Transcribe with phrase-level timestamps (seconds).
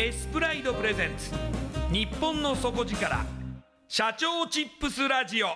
[0.00, 1.32] エスプライドプレゼンツ。
[1.92, 3.26] 日本の底力
[3.88, 5.48] 社長チップスラジオ。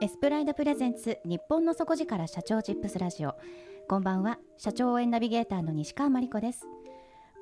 [0.00, 3.34] エスプライドプレゼンツ日本の底力社長チップスラジオ。
[3.86, 6.66] こんばんは社長応援ナビゲーターの西川真理子です。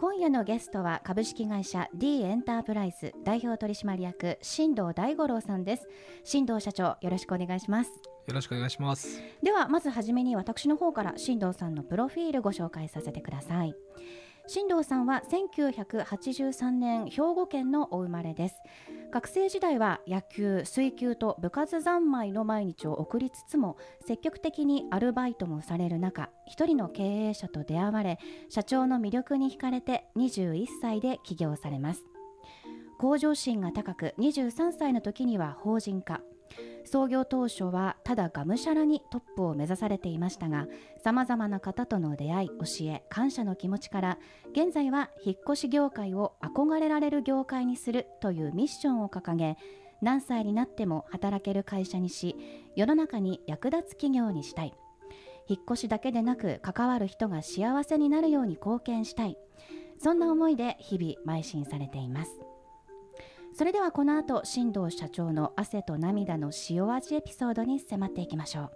[0.00, 5.87] 今夜のゲストは株式会社 D エンタープライズ代表取締役新藤大五郎さんです。
[6.25, 7.93] 新藤社長よろしくお願いします。
[8.26, 9.22] よろしくお願いします。
[9.42, 13.75] ではまずはじめに私の方から新藤さんのプロフィールご紹介させてください。
[14.48, 18.56] 新藤さんは1983年兵庫県のお生まれです。
[19.12, 23.76] 学生時代は野球水球と部活三昧の毎日を送りつつも
[24.06, 32.04] 積極的にアルバイトもされる中一人の経営者と出会われ社長の魅力に惹かれて21歳で起業されます。
[32.98, 36.20] 向上心が高く23歳の時には法人化。
[36.87, 40.67] 創業当初はただがむしゃらにトップを目指されていましたが
[41.03, 44.19] さまざまな方との出会い教え感謝の気持ちから
[44.53, 49.57] 現在は引っ越し業界を憧れられる業界にするというミッションを掲げ
[50.01, 52.37] 何歳になっても働ける会社にし
[52.77, 54.75] 世の中に役立つ企業にしたい。
[55.49, 59.39] 引っ越しだけでなく関わる人が幸せになるように貢献したい。
[59.99, 62.33] そんな思いで日々邁進されています。
[63.59, 68.71] それではこの後新藤社長の汗と涙の塩味エピソードに迫っていきましょう。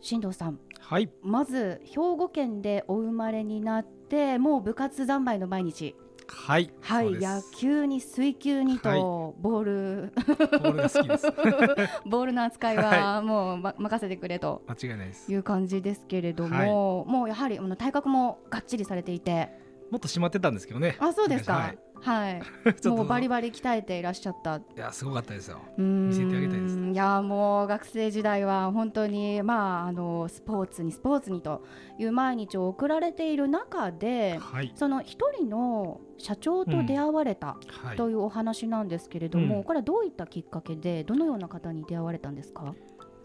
[0.00, 1.10] 新藤さんはい。
[1.20, 5.96] まず兵庫県でお生まれになってもう部活三昧の毎日
[6.28, 6.72] はい。
[6.80, 9.00] はい野球に水球にと、はい。
[9.00, 10.12] ボール。
[10.16, 11.26] ボールが好きです。
[12.06, 14.62] ボールの扱いはもう、ま、任せてくれと。
[14.66, 15.32] 間違いないです。
[15.32, 19.50] いう感じですけれども、もうやはりあの体格もがっちりされていて
[19.92, 20.96] もっと締まってたんですけどね。
[21.00, 21.74] あそうですか。
[22.00, 22.42] はい。
[22.88, 24.56] もうバリバリ鍛えていらっしゃった。
[24.56, 25.58] いやすごかったですよ。
[25.76, 26.78] 見見せてあげたいです。
[26.78, 31.62] いやもう学生時代は本当にまああのスポーツにスポーツにと
[31.98, 34.72] いう毎日を送られている中ではい。
[34.76, 37.96] その一人の社長と出会われたはい。
[37.98, 39.64] というお話なんですけれども、うん。
[39.64, 42.74] これはどういったきっかけでどのような方に出会われたんですか？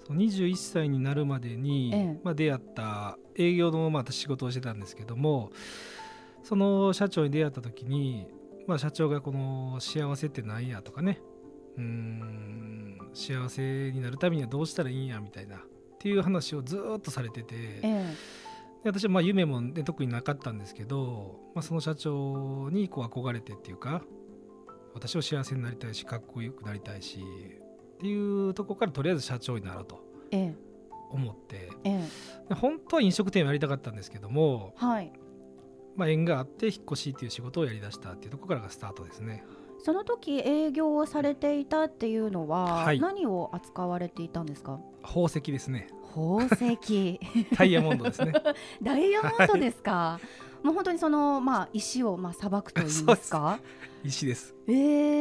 [0.05, 2.19] そう21歳になるまでに、ええ。
[2.23, 5.51] まあ、出会った営業のまた仕事をしてたんですけども
[6.47, 8.25] その社長に出会った時に、
[8.67, 11.19] まあ、社長がこの幸せって何やとかね。
[11.75, 15.57] うーん幸せになるためにはどうしたらいいんやみたいな。
[15.57, 15.59] っ
[15.99, 18.13] ていう話をずーっとされてて、え
[18.81, 24.03] で私はまあ夢も、ね、特になかったんですけど、まあ、その社長にこう憧れてっていうか
[24.93, 27.19] 私は幸せになりたいしかっこよくなりたいし
[27.95, 29.99] っていうところからとりあえず社長になろうと
[30.31, 30.55] ええ。
[31.11, 31.71] 思って。
[31.83, 32.07] え
[32.49, 32.53] え。
[32.53, 35.11] 本当は飲食店をやりたかったんですけども、はい
[35.97, 39.43] まあ、縁があって引っ越しっていう仕事をやりだしたっていうところからがスタートですね。
[39.79, 42.99] その時営業をされていたっていうのは、はい。
[42.99, 44.79] 何を扱われていたんですか？
[45.03, 45.87] 宝石ですね。
[46.15, 47.19] 宝石。
[47.57, 48.33] ダイヤモンドですね。
[48.81, 50.19] ダイヤモンドですか、
[50.63, 53.59] もう本当にそのまあ石をまあさばくと言いますか？
[54.03, 54.55] 石です。
[54.67, 54.71] え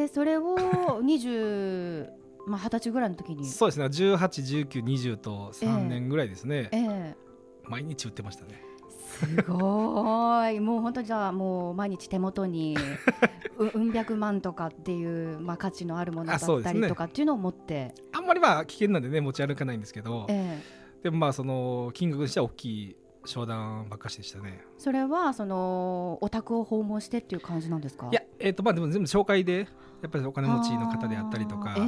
[0.04, 2.08] ー、それを20
[2.46, 3.44] まあ二十歳ぐらいの時に。
[3.46, 3.86] そうですね。
[3.86, 7.16] 181920と3年ぐらいですね、ええ。
[7.64, 10.60] 毎日売ってましたねすごい。
[10.60, 12.76] もう本当じゃあもう毎日手元に
[13.58, 20.26] ううん百万とかっていう、まあ、価値のあるものだったりとかっていうのを持って、あんまりまあ危険なんでね持ち歩かないんですけど。
[20.28, 20.86] ええ。
[21.02, 22.96] でもまあその金額にしては大きい
[23.26, 24.60] 商談ばっかしでしたね。
[24.76, 28.08] それはそのお宅を訪問してっていう感じなんですか？
[28.10, 29.68] いやえっ、とまあでも全部紹介で
[30.02, 31.80] やっぱりお金持ちの方であったりとか、え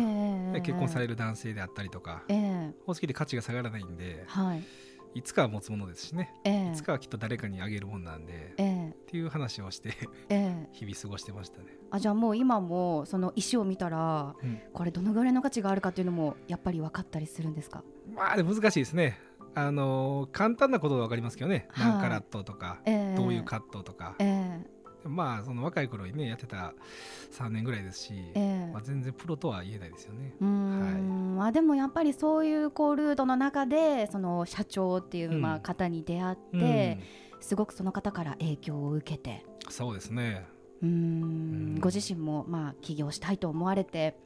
[0.51, 0.53] え。
[0.55, 2.75] で結婚されるる男性であったりとかええ。
[2.81, 4.25] 宝石で価値が下がらないんで。
[4.27, 4.63] はい
[5.15, 6.35] いつかは持つものですしね。
[6.45, 6.73] ええ。
[6.73, 8.89] いつかはきっと誰かにあげるもんなんでええ。
[8.91, 9.91] っていう話をして
[10.29, 10.69] ええ。
[10.73, 14.61] 日々過ごしてましたね、あじゃあもう今もその石を見たらうん。
[14.73, 17.83] これどのぐらいの価値があるかっていうのもやっぱり分かったりするんですか？
[18.15, 19.19] まあ難しいですね。
[19.55, 21.93] あのー簡単なことは分かりますけどね、はい。
[21.93, 23.17] 何カラットとか、ええ。
[23.17, 26.75] どういうカットとか、ええまあその若い頃にねやってた
[27.33, 28.73] 3年ぐらいですし、ええ。
[28.73, 30.35] まあ、全然プロとは言えないですよね。
[30.41, 31.37] うーん。
[31.37, 35.41] まあでもやっぱりそういうこうルートの中でその社長っていううん。
[35.41, 36.99] まあ方に出会って、
[37.41, 39.45] すごくその方から影響を受けて。
[39.53, 40.47] うんそうですね。
[40.83, 40.93] うーん。
[40.93, 40.97] う
[41.77, 41.81] ん。
[41.81, 44.17] ご自身もまあ起業したいと思われて。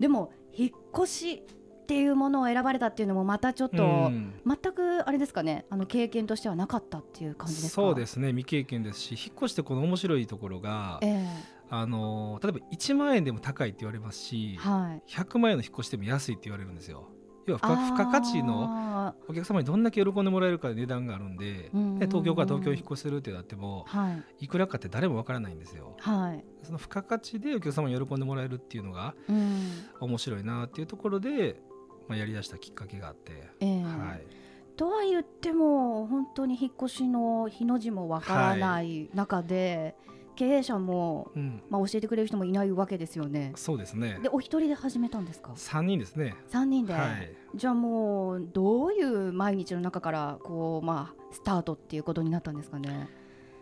[0.00, 1.42] でも引っ越し
[1.90, 4.32] っていうものを選ばれたっていうのもまたちょっと、うん。
[4.46, 5.66] 全くあれですかね。
[5.70, 7.82] あの経験としてはなかったっていう感じですか？
[7.82, 8.28] そうですね。
[8.28, 11.26] 未経験ですし引っ越してこの面白いところがえ
[11.68, 15.10] あの例えば1万円でも高いって言われますえしはい。
[15.10, 17.08] 100万円の引っ越しでも安いって言われるんですよ。
[17.46, 21.80] 要は付加付加価値のあお客様にどんだけ喜んでもらえるかで値段があるんでーうん。
[21.80, 24.44] うんうんで東京から東京に引っ越しするってなってもはい。
[24.44, 25.96] いくらかって誰もわからないんですよ。
[25.98, 26.44] はい。
[26.62, 29.72] その付加価値でお客様に喜んでもらえるっていうのがうん。
[30.00, 31.60] 面白いなっていうところで、
[32.10, 33.82] まあ、やりだしたきっかけがあって、ええ。
[33.84, 39.94] はい、とは言っても本当に引っ越しの日の字もわからない中で、
[40.34, 43.52] 経営者も、うん、まあ、教えてくれる人もいないわけですよね。
[43.54, 44.18] そうですね。
[44.22, 46.34] でお一人で始めたんですか？3人ですね。
[46.50, 47.32] 3人で、はい。
[47.54, 53.08] じゃあもうどういう毎日の中からこう、まあ、スタートっていうことになったんですかね？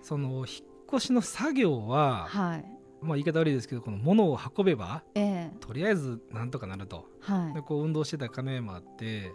[0.02, 0.46] その引っ
[0.88, 2.64] 越しの作業は、はい
[3.00, 5.56] まあ、言い方悪いですけどこの物を運べばええ。
[5.60, 7.06] とりあえずなんとかなると。
[7.20, 7.54] はい。
[7.54, 9.32] でこう運動してた金もあって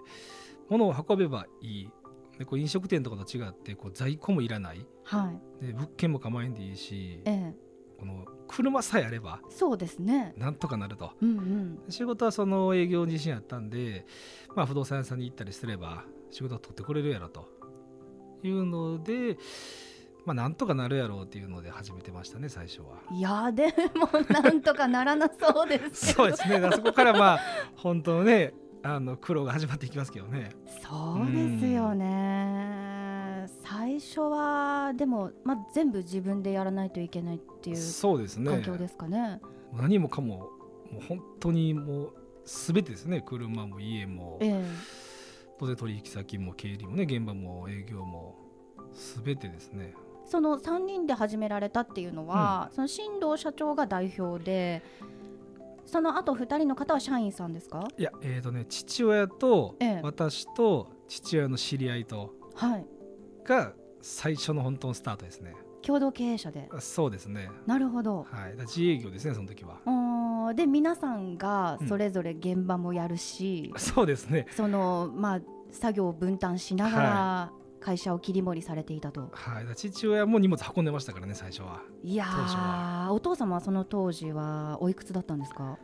[0.69, 1.89] 物を運べばいい。
[2.37, 4.85] でこう飲食店とかと違ってこう在庫もいらない。
[5.03, 5.31] は
[5.61, 5.65] い。
[5.65, 7.55] で物件も構えんでいいしええ。
[7.99, 10.33] この車さえあればそうですね。
[10.37, 11.11] なんとかなると。
[11.21, 11.79] うんうん。
[11.89, 14.05] 仕事はその営業に自信あったんで、
[14.55, 17.47] まあ、不動産屋さんに行ったりすれば仕事を取ってくれるやろと。
[18.43, 19.37] いうので、
[20.25, 22.99] まあ、なんとかなるやろうっていうので始めてましたね最初は。
[23.11, 27.39] いやでもなんとかならなそうですそうですねだからそこからまあ
[27.75, 28.53] 本当のね
[28.83, 30.51] あの苦労が始まっていきますけどね。
[30.81, 33.47] そうですよね。
[33.63, 39.41] 最初はでも、まあ、全部自分でやらないといけないっていうそうですね環境ですかね。
[39.73, 40.49] 何もかも
[40.91, 42.13] もう本当にもう
[42.45, 44.63] 全てですね車も家もええ
[45.59, 48.35] 当然取引先も経理もね現場も営業も
[49.25, 49.93] 全てですね
[50.25, 54.81] その3人で始められたっていうのは、その新藤社長が代表で
[55.85, 57.87] その後2人の方は社員さんですか？
[57.97, 59.99] いやえーとね父親とええ。
[60.03, 62.85] 私と父親の知り合いとはい。
[63.43, 65.55] が最初の本当のスタートですね。
[65.81, 66.69] 共同経営者で。
[66.73, 67.49] あそうですね。
[67.67, 68.25] なるほど。
[68.31, 68.55] はい。
[68.61, 69.81] 自営業ですねその時は。
[70.55, 71.87] で皆さんがうん。
[71.87, 74.47] それぞれ現場もやるし、そうですね。
[74.55, 77.51] そのまあ作業を分担しながら
[77.83, 79.65] 会社を切り盛りされていたと、はい。
[79.75, 81.81] 父親も荷物運んでましたからね最初は。
[82.03, 85.77] いやお父様はその当時はおいくつだったんですか？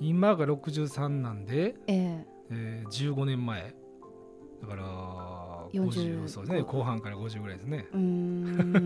[0.00, 2.84] 今が63なんで、ええ。
[2.86, 3.74] ー、15年前。
[4.60, 4.84] だから
[5.72, 6.62] 40 50そうですね。
[6.62, 7.86] 後半から50ぐらいですね。
[7.92, 8.00] えうー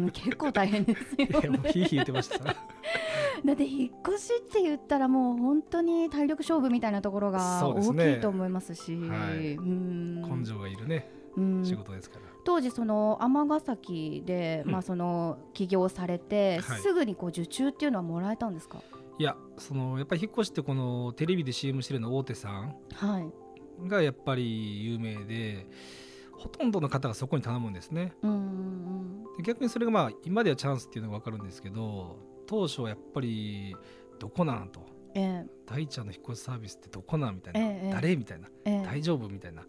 [0.06, 2.44] ん結構大変ですよ いやもうねヒーヒー言ってました。
[2.44, 8.94] だって引っ越しって言ったらもう本当に体力勝負みたいなところが大きいと思いますし。
[9.08, 9.54] はい。
[9.54, 10.22] うん。
[10.40, 11.10] 根性がいるね。
[11.16, 11.21] うん
[11.64, 12.22] 仕事ですから。
[12.44, 14.72] 当時その尼崎で、うん。
[14.72, 16.80] まあその起業されて、はい。
[16.80, 18.82] すぐにこう受注っていうのはもらえたんですか？
[19.18, 23.88] いやそのやっぱり引っ越しってこのテレビで CM してるの大手さんはい。
[23.88, 25.66] がやっぱり有名で
[26.32, 28.14] ほとんどの方がそこに頼むんですね。
[28.22, 28.26] う
[29.36, 33.76] で逆にそれがまあ今ではチャンスっていうのが分かるんですけど当初はやっぱり
[34.18, 34.80] どこなんと。
[35.14, 35.46] ええ。
[35.66, 37.92] 大ちゃんの引っ越しサービスってどこなんみたいな、ええええ。
[37.92, 38.48] 誰みたいな。
[38.64, 38.82] ええ。
[38.82, 39.62] 大丈夫みたいな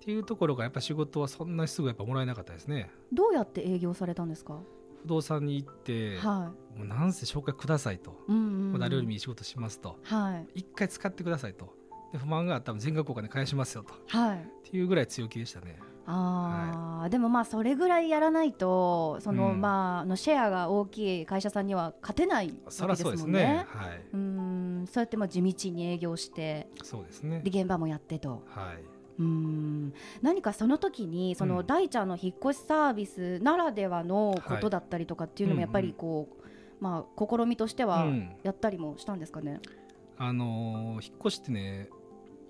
[0.00, 2.90] っていうところがやっぱ仕事はそんなにすぐやっぱもらえなかったですね。
[3.12, 4.58] どうやって営業されたんですか？
[5.02, 8.78] 不動産に行って、はもうなんせ紹介くださいと、い、うんうんうん。
[8.80, 9.98] 誰よりもいい仕事しますと。
[10.02, 10.60] はい。
[10.60, 11.74] 一回使ってくださいと。
[12.12, 13.94] で不満があったら全額お金返しますよと。
[13.94, 14.70] っはい。
[14.70, 15.78] ていうぐらい強気でしたね。
[16.06, 17.08] あー。
[17.10, 19.60] でもまあそれぐらいやらないとその、うん。
[19.60, 23.42] まああのシェアが大きい会社さんには勝てないわけですそりゃそうですもんね。
[23.42, 24.04] ねはい。
[24.12, 24.86] うーん。
[24.86, 27.42] そうやってまあ地道に営業してそうですね。
[27.44, 28.42] で現場もやってと。
[28.48, 29.92] はいうーん。
[30.22, 31.66] 何かその時にそうのん。
[31.66, 36.44] 大ちゃんの引っ越しサービスならではのことだったりとかっていうのもやっぱりこう、
[36.80, 38.30] まあ試みとしてはうん。
[38.42, 39.60] やったりもしたんですかね？
[40.18, 41.88] あのー引っ越しってね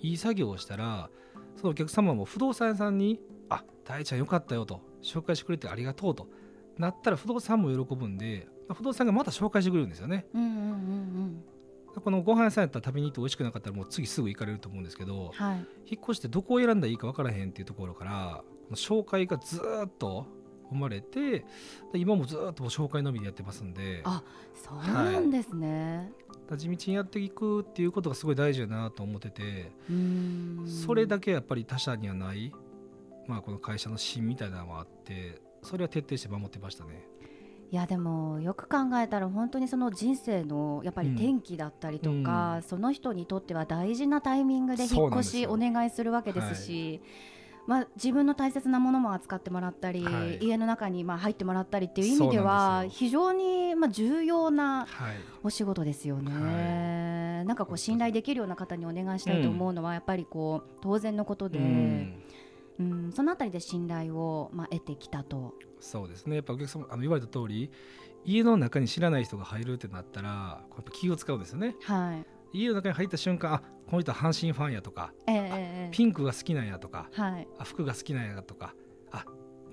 [0.01, 1.09] いい作業をしたら
[1.57, 6.27] そのお客様も不動産屋さんに「あ大ちゃんよかったよ」と「紹介してくれてありがとう」と
[6.79, 10.27] なったら不動産も喜ぶんで不動産がまた紹介してくれるんですよね。
[10.35, 11.45] うんうんうんうん
[11.95, 20.27] このご飯屋さんやったら食べに行って美味しくなかったらもう次すぐ行かれると思うんですけどはい引っ越してどこを選んだらいいか分からへんっていうところから紹介がずーっと
[20.71, 21.45] 生まれて
[21.93, 24.23] で今もずーっと紹介のみでやってますんであ
[24.55, 26.13] そうなんですね。
[26.29, 29.73] だから地道にやっていくっていうことがすごい大事だなと思ってて
[30.85, 32.53] それだけやっぱり他社にはない、
[33.27, 37.10] まあ、この会社の芯みたいなのもあってそれは徹底して守ってましたね。
[37.73, 42.63] いやでもよく考えたら本当にその人生のやっぱり転機だったりとか、うん。
[42.63, 47.01] その人にとっては大事なタイミングで引っ越しお願いするわけですし。
[47.67, 50.39] まあ、自分の大切なものも扱ってもらったり、はい。
[50.45, 57.45] 家の中にまあ入ってもらったりっていう意味では非常にまあ重要なはい、お仕事ですよね。
[57.45, 62.20] なんかこう信頼できるような方にお願いしたいと思うのはやっぱりこう当然のことで、うん
[62.81, 65.55] うんそのあたりで信頼をまあ得てきたと。
[65.79, 67.71] そうですねやっぱお客様あの言われた通り
[68.25, 72.17] 家の中に知らない人が入るってなったらやっぱ気を使うんですよねは
[72.53, 72.59] い。
[72.59, 75.49] 家の中に入った瞬間あこの人は阪神ファンやとかええええ
[75.87, 77.49] えピンクが好きなんやとかえはい。
[77.59, 78.75] あ服が好きなんやとか
[79.11, 79.25] あ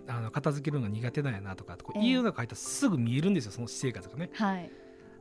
[0.07, 4.71] あの片付けるのが苦手なんやなとかこうええ家の中入ったらすぐ見えるんですよその私生活がねはい。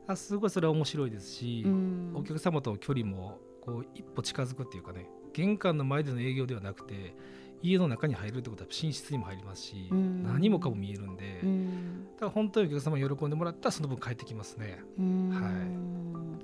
[0.06, 7.16] あすごいそれは面白いですし、うんお客様との距離もこう一歩近づくっていうかね玄関の前での営業ではなくて
[7.62, 10.22] 家の中に入るってことは寝室にも入りますし、うん。
[10.22, 12.06] 何もかも見えるんで、うん。
[12.14, 14.80] だから本当にお客様に喜んでもらったらその分帰ってきますね。
[14.98, 16.40] うん。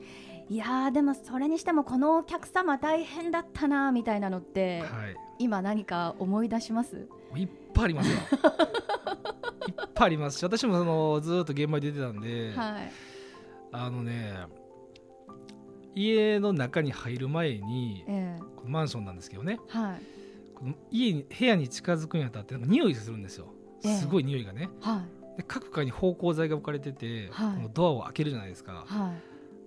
[0.48, 7.08] いやーでもそれにしてもこのお客様大変だったなみたいなのって、はい、今何か思い出します？
[7.36, 8.18] いっぱいありますよ。
[9.68, 10.38] いっぱいあります。
[10.38, 12.92] し私もそのずーっと現場に出てたんで、はい。
[13.70, 14.34] あのね
[15.94, 18.42] 家の中に入る前にええ。
[18.56, 19.58] このマンションなんですけどね。
[19.68, 20.02] はい
[20.90, 23.46] 家に部屋に近づくにあたってなんか匂いするんですよ。
[23.84, 23.96] ええ。
[23.96, 25.02] すごい匂いがね、は
[25.34, 25.36] い。
[25.38, 27.56] で各階に芳香剤が置かれてて、はい。
[27.56, 29.12] このドアを開けるじゃないですか、は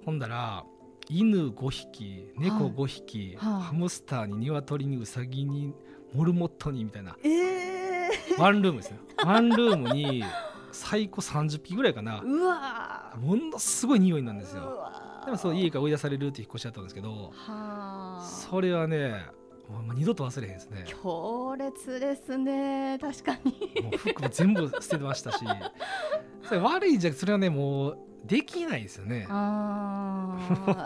[0.02, 0.06] い。
[0.06, 0.66] ほんだら
[1.10, 3.62] 犬5匹猫5匹、はい。
[3.62, 5.74] ハムスターに鶏にウサギに
[6.14, 7.16] モルモットにみたいな。
[7.24, 8.10] ええ。
[8.40, 8.98] ワンルームですよ。
[9.25, 10.24] ワンルームに
[10.72, 12.22] 最高30匹ぐらいかな。
[12.22, 13.14] うわ。
[13.16, 14.92] ーものすごい匂いなんですうよ
[15.25, 17.32] でもそう家から追い出されるって引っ越しだったんですけど。
[17.34, 18.22] はあ。
[18.22, 19.25] それはね
[19.69, 20.84] もう二度と忘れへんですね。
[20.86, 22.98] 強烈ですね。
[23.00, 23.81] 確かに。
[23.81, 25.45] もう服も全部捨ててましたし。
[26.43, 29.27] それ悪いじゃそれはねもうできないですよね。
[29.29, 30.38] あ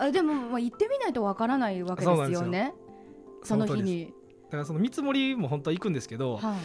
[0.01, 0.12] ー。
[0.12, 2.74] でも、まあ、行ってみないとわからないわけですよね。
[3.43, 4.13] その日に
[4.45, 6.55] だからその見積もりも本当は行くんですけど、は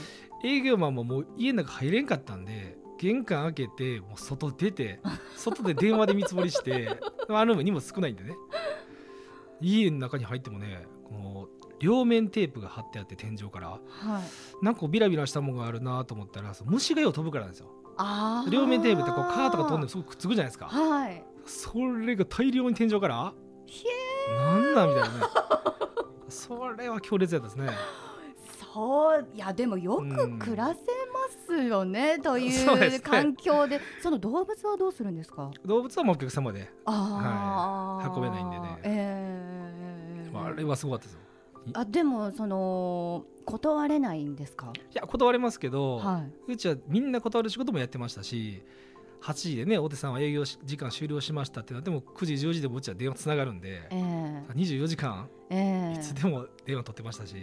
[0.43, 0.49] い。
[0.49, 5.01] 営業マンももう家の中入れんかったんで玄関開けてもう外出て
[5.37, 8.37] 外で電話で見積もりしてワンルームにも少ないんでね。
[9.61, 13.71] 家の中に入ってもねこの両面テープが貼ってあって天井から。
[13.71, 14.65] はい。
[14.65, 17.71] なんかビラビラしたものがあるなと思ったら虫がよう飛ぶからなんですよ。
[18.51, 20.67] 両面テープってこうカーとか飛んでもすごくくっつくじゃないですか。
[20.67, 21.25] はい。
[21.47, 23.33] それが大量に天井から？
[23.67, 23.85] ひ
[24.37, 25.25] なんなんみたいなね。
[26.29, 27.71] それは強烈やったですね。
[28.73, 30.81] そういやでもよく暮らせま
[31.47, 33.81] すよね、という環境で。
[34.03, 35.51] その動物はどうするんですか？
[35.65, 38.09] 動物はもうお客様で、はい。
[38.09, 38.79] 運べないんでね。
[38.83, 40.33] えー。
[40.33, 41.21] まあ、あれはすごかったですよ
[41.73, 44.73] あでもその断れないんですか？
[44.75, 48.63] いや断れますけど、はうちはみんな断る仕事もやってましたし
[49.23, 54.43] 8時でね大手さんは営業し時間終了しましたってなっても9時10時でもうちは電話つながるんでいえ。
[54.55, 55.95] 24時間ええ。
[55.97, 57.37] えいつでも電話取ってましたし、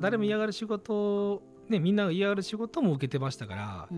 [0.00, 0.94] 誰も嫌がる仕事
[1.34, 3.88] をねみんなが嫌がる仕事も受けてましたから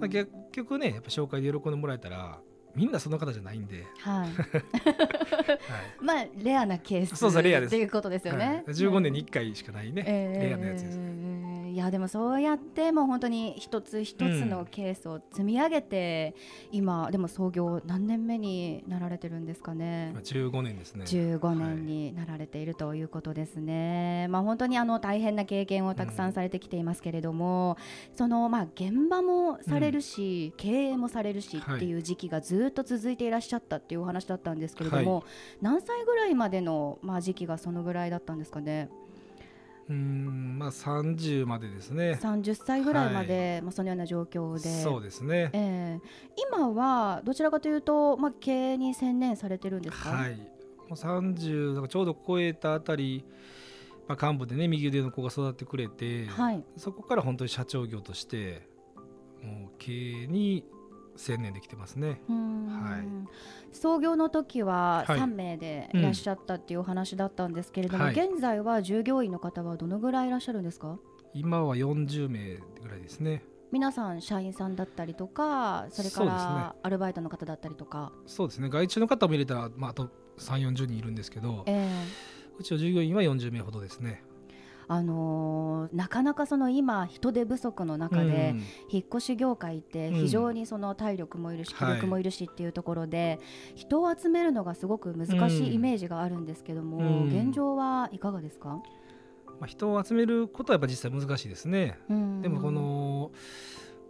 [0.00, 2.40] まあ、結局ねやっぱ紹介で喜んでもらえたら
[2.74, 4.26] みんなそんな方じゃないんで、はい。
[4.26, 4.32] はい。
[6.00, 7.68] まあレアなケースそうそうレアです。
[7.68, 11.00] っていうことですよね、はい、15年に1回しかないね、ええレアなやつです、い
[11.72, 16.34] いやでもそうやってもう本当に一つ一つのケースを積み上げて、
[16.70, 20.10] 今でも創業何年目になられてるんですかね。
[20.12, 21.06] 今15年ですね。
[21.06, 27.78] 15年になられているということですね、まあ本当にあの大変な経験をたくさんされてきていますけれども、
[28.14, 35.22] そのまあ現場もされるし、経営もされるしっていう時期がずっと続いていらっしゃったっていうお話だったんですけれども、は
[35.62, 38.90] 何歳ぐらいまでのまあ時期がそのぐらいだったんですかね
[39.92, 42.18] うーんまあ30までですね。
[42.22, 44.82] 30歳ぐらいまで、まあ、そのような状況で。
[44.82, 45.50] そうですね。
[45.52, 46.00] ええ。
[46.50, 50.36] 今はどちらかというと、まあ、経営に専念されてるんですか、はい。
[50.36, 50.42] も
[50.90, 53.24] う30だからちょうど超えたあたり、
[54.08, 56.64] まあ、幹部でね右腕の子が育ってくれて、はい。
[56.76, 58.66] そこから本当に社長業として
[59.42, 60.64] もう経営に
[61.16, 62.20] 専念できてますね。
[62.28, 62.66] うーん。
[62.66, 63.02] はい。
[63.72, 65.20] 創業の時ははい。
[65.20, 68.14] 3名でいらっしゃったっていうお話だったんですけれども、はい。
[68.14, 70.98] 現在は従業員の方はどのぐらいいらっしゃるんですか？
[71.34, 73.44] 今は40名ぐらいですね。
[73.70, 78.68] 皆さん社員さんだったりとかそれからアルバイトの方だったりとか、そうですね。
[78.68, 81.88] 外注の方も入れたら、まあ、あと3 4 0人いるんですけどえ
[82.58, 84.22] うちの従業員は40名ほどですね。
[84.26, 84.31] え
[84.88, 88.62] あのーなかなかその今人手不足の中で、うん。
[88.90, 93.40] 引っ越し業界って非常にその体力もいるし、気力もいるしっていうところで、
[93.74, 97.28] 人を集めるのがすごく難しいイメージがあるんですけども、うん。
[97.28, 98.82] 現状はいかがですか、
[99.60, 101.98] まあ、人を集めることはやっぱ実際難しいですね。
[102.08, 102.42] うん。
[102.42, 103.30] でもこの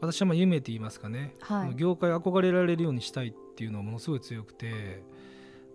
[0.00, 1.74] 私はまあ夢と言いますかね、はい。
[1.76, 5.02] 業界憧れられるようにしたいっていうのはものすごい強くて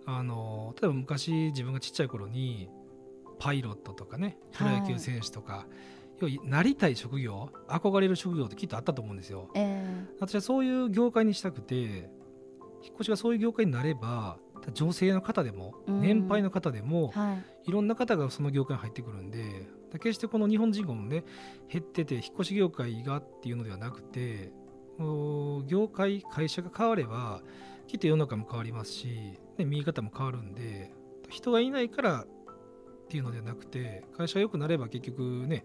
[0.05, 2.69] あの例えば昔自分がちっちゃい頃に
[3.39, 5.67] パイロットとかねプロ野球選手とか、
[6.19, 9.49] 要はなりたい職業憧れる職業ってきっとあったと思うんですよ。
[9.55, 14.37] え私はそういう業界にしたくて引っ越しがそういう業界になれば
[14.73, 16.01] 女性の方でもうん。
[16.01, 17.69] 年配の方でもえはい。
[17.69, 21.23] いろんな方がその業界に入ってくるんで決してこの日本人口もね
[21.69, 24.51] 減ってて引っ越し業界がっていうのではなくて
[24.99, 27.41] 業界会社が変われば
[27.87, 30.91] きっと世の中も変わりますし、ね、見え方も変わるんで
[31.29, 32.25] 人がいないから
[33.07, 35.63] っていうのではなくて会社が良くなれば結局ね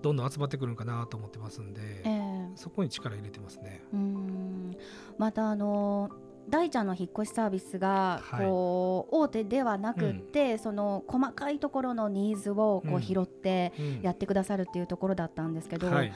[0.00, 2.50] どんどん集まってくるんかなと思ってますんで、ええ。
[2.56, 3.82] そこに力入れてますね。
[3.92, 4.76] うん。
[5.18, 6.10] またあの
[6.48, 8.46] 大ちゃんの引っ越しサービスがはい。
[8.46, 13.02] こう大手ではなくって、その細かいところのニーズをこううん。
[13.02, 14.00] 拾ってうん。
[14.02, 16.06] やってくださるっていうところだったんですけど、はい。
[16.06, 16.12] 例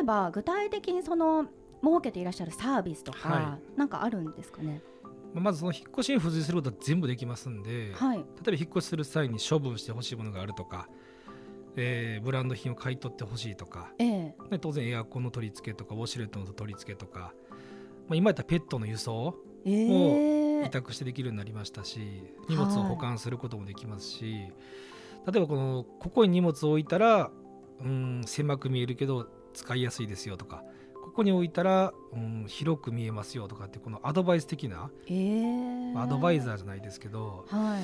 [0.00, 1.46] えば具体的にその
[1.84, 4.82] 設けていらっしゃるサービスとか、はなんかあるんですかね？
[5.34, 10.88] まずその引っ越しに付随することは全部できますんで、はい、例えば引っ越しする際に処分してほしいものがあるとか、
[11.76, 14.10] えーブランド品を買い取ってほしいとか、ええ。
[14.50, 17.32] ね、当然エアコンの取り付けとかウォシュレットの取り付けとか、
[18.08, 20.66] まあ、今やったらペットの輸送ええ。
[20.66, 21.98] 委託してできるようになりましたし
[22.48, 24.46] 荷物を保管することもできますし、
[25.26, 27.30] 例えばこのここに荷物を置いたら
[27.80, 30.64] うん狭く見えるけど使いやすいですよとか
[31.12, 37.82] ここに置いたら、うん、広く見えますよとかってこのアドバイス的な、ええまあアドバイザーじゃないですけどはい。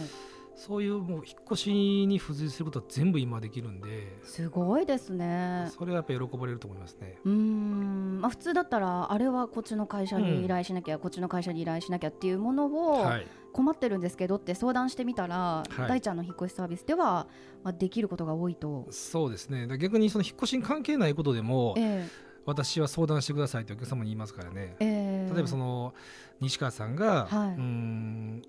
[0.59, 5.71] そういうもう引っ越しに付随することは全部今できるんで、すごいですね。
[5.79, 7.17] それはやっぱり喜ばれると思いますね。
[7.25, 8.21] うーん。
[8.21, 15.88] まあ、普通だったらあれはこっちの会社に依頼しなきゃ、こっちの会社に依頼しなきゃっていうものをはい、困ってるんですけどって相談してみたら、はい。
[15.88, 17.29] 大ちゃんの引っ越しサービスでは、
[17.62, 18.88] まあ、できることが多いと。
[18.91, 19.69] そうですね。
[19.79, 22.09] 逆にその引っ越しに関係ないことでもえ
[22.44, 24.77] 私は相談してくださいってお客様に言いますからね。
[24.81, 25.29] ええ。
[25.31, 25.94] え例えばその
[26.40, 27.48] 西川さんが、はい。
[27.51, 28.42] うーん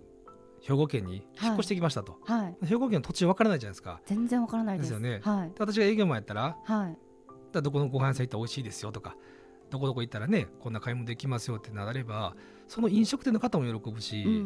[0.61, 4.01] 兵庫県に引っ越してきましたと、はい、兵庫県の土地分からないじゃないですか。
[4.05, 4.91] 全然わからないです。
[4.91, 5.21] よね。
[5.23, 6.97] はい、で私が営業マンやったらはい、
[7.53, 9.15] らどこのご飯屋さん行ったら美味しいですよとか
[9.69, 12.35] どこどこ行ったらねこんな買い物できますよってなれば
[12.67, 14.41] その飲食店の方も喜ぶし、うんうんう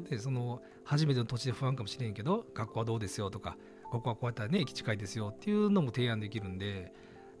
[0.00, 3.56] ん、でその初めての土地で不安かもしれんけど学校はどうですよとか
[3.90, 6.92] ここはこうやったらね駅近いですよっていうのも提案できるんで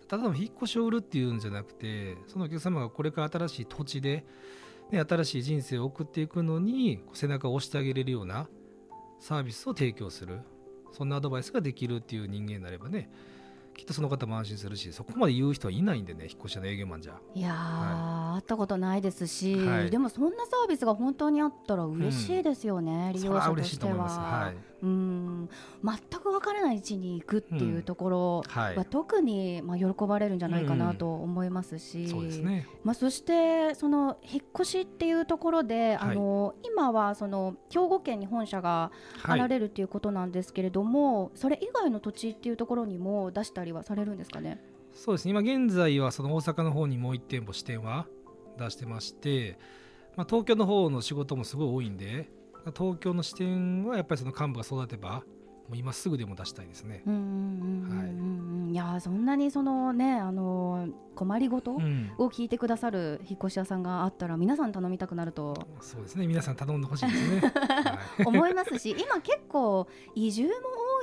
[0.08, 4.24] ただの引っ越しを売るっていうんじゃなくてそのお客様がこれから新しい土地で、
[4.90, 8.48] ね、新しい人生を送っていくのに背中を押してあげれるような
[9.18, 10.40] サービスを提供する。
[10.92, 13.10] そんなアドバイスができるっていう人間になればね
[13.76, 17.20] きっとその方も安心するしそこまで言う人はいないんでね引っ越し屋の営業マンじゃ。
[17.34, 19.90] いやー、会ったことないですし、はい。
[19.90, 24.18] でもそんなサービスが本当にあったら嬉しいですよね、利それは用者として嬉しいと思います。
[24.18, 24.24] は。
[24.24, 25.48] はい、うん。
[25.82, 32.66] 全くわからない位置に行くっていうところは特にまあ喜ばれるんじゃないかなと思いますし、そうですね。
[32.84, 36.10] まあ、そしてその引っ越しっていうところで、はい。
[36.12, 38.90] あの今はその兵庫県に本社が
[39.24, 44.60] あはいられるっていうことなんですけれども、それ以外の土地っていうところにも出したりはされるんですかね？
[44.92, 45.30] そうですね。
[45.32, 48.06] 今現在はその大阪の方にもう1店舗支店は
[48.58, 49.58] 出してまして、
[50.16, 52.30] まあ、東京の方の仕事もすごい多いんで
[52.72, 55.24] 東京の支店はやっぱりその幹部が育てば
[55.68, 57.02] もう今すぐでも出したいですね。
[57.06, 58.72] うんうんうんうんうんい。
[58.72, 62.12] いやーそんなにそのねあのー困りごとうん。
[62.18, 65.54] を聞いてくださる引っ越し屋さんがあったら皆さん頼みたくなると。
[65.80, 66.26] そうですね。
[66.26, 68.24] 皆さん頼んでほしいですね、 はい。
[68.24, 70.50] 思いますし今結構移住も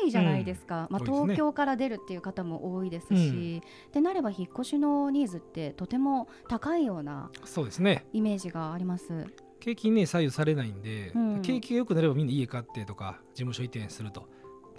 [0.04, 1.18] 多いじゃないですか、まあ、多いですね。
[1.34, 8.06] 東京から出るっていう方も多いですし、ってなれば引っ越しのニーズってとても高いようなそうですね。
[8.14, 9.26] イメージがあります。
[9.64, 11.42] 景気にね左右されないんで、うん。
[11.42, 14.28] 景気が良くなればみんな家買ってとか事務所移転すると。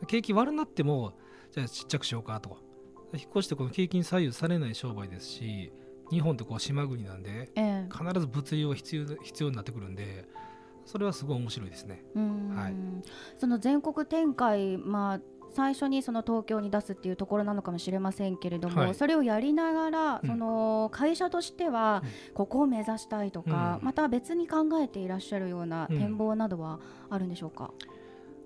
[0.07, 1.15] 景気悪なっても
[1.53, 2.51] じゃあちっちゃくしようかと。
[2.51, 2.57] か
[3.15, 5.73] 引っ越してこの景気に左右されない商売ですし
[6.11, 7.89] 日本ってこう島国なんでええ。
[7.91, 10.27] 必ず物流は必要必要になってくるんで
[10.85, 12.05] それはすごい面白いですね。
[12.15, 12.55] うん。
[12.55, 12.75] はい。
[13.39, 15.21] その全国展開、まあ、
[15.55, 18.95] 最初にその東京に出すっていうところなのかもしれませんけれども、はい。
[18.95, 20.29] それをやりながら、うん。
[20.29, 22.03] その会社としては
[22.35, 23.87] ここを目指したいとか、うん。
[23.87, 25.99] また別に考えていらっしゃるようなうん。
[25.99, 27.71] 展望などはあるんでしょうか？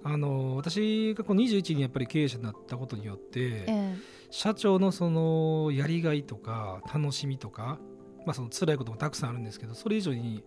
[0.04, 3.96] あの私がこの21にやっぱり経営者になったことによって、ええ。
[4.30, 7.78] 社長のそのやりがいとか楽しみとか、
[8.26, 10.44] まあ、その辛いこともたくさんあるんですけどそれ以上に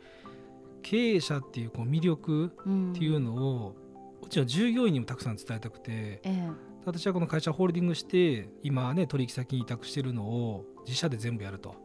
[0.84, 3.76] 経営者っていうこう魅力うんっていうのを
[4.24, 6.50] うちの従業員にもたくさん伝えたくてええ。
[6.86, 11.76] 私はこの会社ホールディングして今ね取引先に委託してるのを自社で全部やると。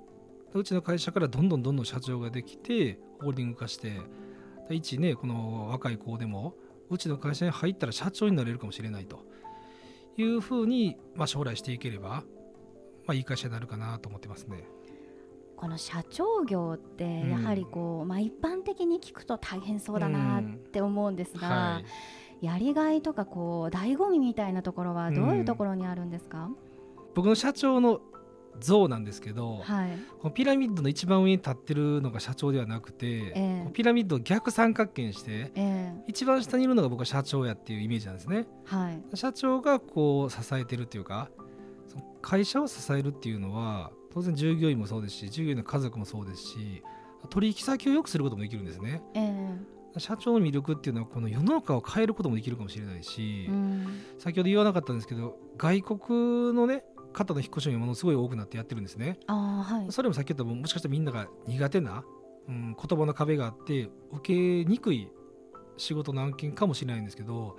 [0.55, 3.92] うちの会社からどんどんどんどん社長ができてホールディング化して
[4.70, 6.55] 一ねこの若い子でも
[6.88, 9.27] うちの会社に入ったら社長になれるかもしれないと。
[10.18, 14.64] いうふうに、まあ、将来していければ、まあ、いい会社になるかなと思ってますね。
[15.57, 21.85] この社長業ってやはりこう、まあ、一般的に聞くと大変そうだなって思うんですが、はい
[22.40, 26.51] やりがいとかこう醍醐味みたいなところはどういうところにあるんですか、
[27.14, 28.01] 僕の社長の
[28.61, 29.90] 像なんですけど、はい。
[30.20, 33.61] このピラミッドの一番上に立ってるのが社長ではなくて、ええ。
[33.64, 36.05] こうピラミッドを逆三角形にしてええ。
[36.07, 38.46] 一番下にいるのが僕は社長やっていうイメージなんですね。
[38.64, 39.16] はい。
[39.16, 41.31] 社長がこう支えてるっていうか
[41.87, 46.83] その会社を支えるっていうのは当然従業員もそうですし従業員の家族もそうですし
[47.29, 49.03] 取引先を良くすることもできるんですね。
[49.14, 54.03] ええ社長の魅力っていうのはこの世の中を変えることもできるかもしれないし、うん。
[54.19, 59.19] 先ほど言わなかったんですけど外国のね方の引っ越しがものすごい多くなってやってるんですね。
[59.27, 59.93] はい。
[59.93, 62.05] それもさっき言ったももしかしたらみんなが苦手な、
[62.49, 65.09] うん、言葉の壁があって受けにくい
[65.77, 67.59] 仕事の案件かもしれないんですけど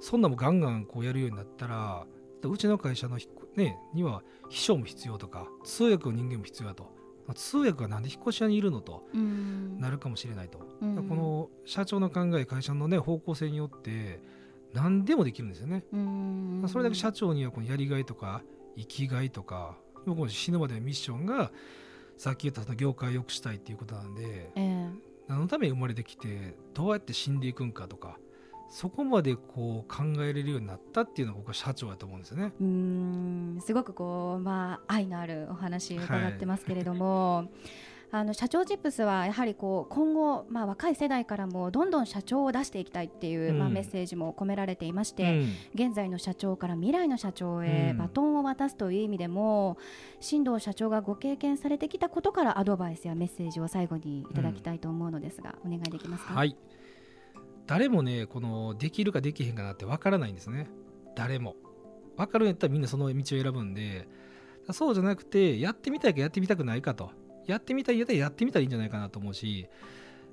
[0.00, 2.06] そんなもんガンガンこうやるようになったら
[2.42, 3.18] うちの会社の
[3.56, 6.93] ね、には秘書も必要とか通訳の人間も必要だと、まあ
[7.32, 9.78] 通訳がなんで引っ越し屋にいるのとうん。
[9.80, 11.08] なるかもしれないと、うん。
[11.08, 14.20] この社長の考え会社の、ね、方向性によって
[14.74, 15.84] 何でもできるんですよね。
[15.92, 16.60] うん。
[16.60, 18.42] まあそれだけ社長にはこのやりがいとか
[18.76, 21.50] 生きがいとか僕も死ぬまでのミッションが
[22.18, 24.88] さっき言ったその業界を良くしたいっていうことなんでええ。
[25.28, 28.18] 何のために生まれてきてどうやって死んでいくんかとか
[28.68, 32.52] そこまでこう考えれるようになったっていうのが僕は社長だと思うんですよね。
[32.60, 37.50] うーんすごくこうまあ愛のあるお話伺ってますけれども、
[38.10, 43.58] あの社長チップスはやはりこう今後まあ若い世代からもどんどん社長を出していきたいっていう、うん。
[43.58, 45.86] まあメッセージも込められていまして、うん。
[45.86, 47.98] 現在の社長から未来の社長へうん。
[47.98, 49.78] バトンを渡すという意味でも、
[50.20, 56.34] 新藤社長がご経験されてきたことからアドバイスやメッセージを最後にいただきたいと思うのですが、お願いできますか？
[56.34, 56.56] はい
[57.66, 60.68] 誰もねこのできるかできへんかなって分からないんですね。
[61.16, 61.56] 誰も。
[62.16, 64.06] 分かるんやったらみんなその道を選ぶんで
[64.70, 67.10] そうじゃなくてやってみたいかやってみたくないかと。
[67.46, 69.68] やってみたいんやったらやってみたらいいんじゃないかなと思うし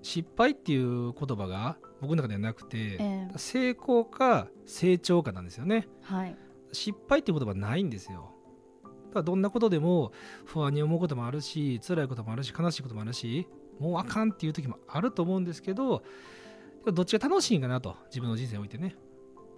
[0.01, 3.31] 失敗っていう言葉が僕の中ではなくて、ええ。
[3.37, 5.87] 成功か成長かなんですよね。
[6.01, 6.35] はい。
[6.71, 8.31] 失敗っていう言葉はないんですよ。
[8.83, 10.13] だからどんなことでも
[10.45, 16.01] 不安に思うこともあるし辛いこともあるし悲しいこともあるしもうあかんっていう時もあると思うんですけど
[16.85, 18.95] どっちが楽しいんかなと自分の人生においてね。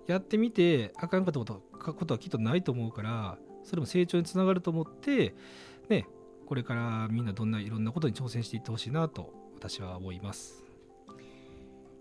[0.07, 5.33] やってみてあかんかったことことはきっとないと思うからそれも成長につながると思って
[5.87, 6.05] ね
[6.45, 10.63] これからみんなどんないろんなことに挑戦していってほしいなと私は思います。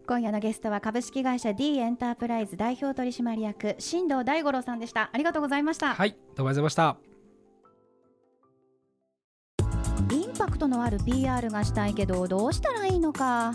[0.05, 5.11] 今夜のゲストは株式会社 D エンタープライズ代表取締役新藤大五郎さんでした。
[5.13, 6.97] ありがとうございました、はいどうもありがとうございました。
[10.11, 13.55] インパクトのある PR がしたいけどどうしたらいいのか